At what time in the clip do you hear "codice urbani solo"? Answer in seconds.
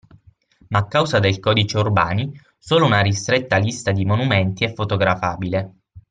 1.39-2.87